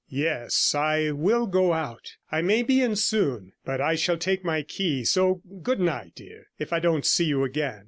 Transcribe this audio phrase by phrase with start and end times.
[0.09, 4.63] Yes, I will go out; I may be in soon, but I shall take my
[4.63, 7.79] key; so goodnight, dear, if I don't see you again.'